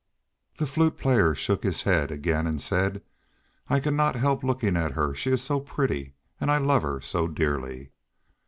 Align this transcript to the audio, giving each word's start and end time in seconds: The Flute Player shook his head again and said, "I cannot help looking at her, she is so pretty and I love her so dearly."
The 0.57 0.65
Flute 0.65 0.97
Player 0.97 1.35
shook 1.35 1.61
his 1.61 1.83
head 1.83 2.09
again 2.09 2.47
and 2.47 2.59
said, 2.59 3.03
"I 3.69 3.79
cannot 3.79 4.15
help 4.15 4.43
looking 4.43 4.75
at 4.75 4.93
her, 4.93 5.13
she 5.13 5.29
is 5.29 5.43
so 5.43 5.59
pretty 5.59 6.15
and 6.39 6.49
I 6.49 6.57
love 6.57 6.81
her 6.81 6.99
so 7.01 7.27
dearly." 7.27 7.91